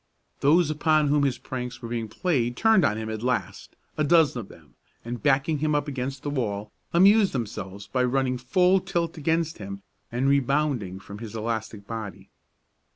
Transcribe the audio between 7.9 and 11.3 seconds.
running full tilt against him and rebounding from